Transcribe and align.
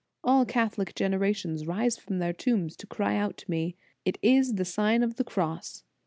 All 0.23 0.45
Catholic 0.47 0.95
generations 0.95 1.67
rise 1.67 1.95
from 1.95 2.17
their 2.17 2.33
tombs 2.33 2.75
to 2.77 2.87
cry 2.87 3.15
out 3.17 3.37
to 3.37 3.51
me: 3.51 3.75
"It 4.03 4.17
is 4.23 4.55
the 4.55 4.65
Sign 4.65 5.03
of 5.03 5.17
the 5.17 5.23
Cross. 5.23 5.83